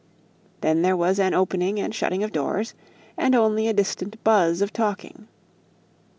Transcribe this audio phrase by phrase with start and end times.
[0.61, 2.73] Then there was an opening and shutting of doors,
[3.17, 5.27] and only a distant buzz of talking.